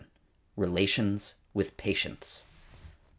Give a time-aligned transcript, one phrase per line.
[0.57, 2.45] RELATIONS WITH PATIENTS.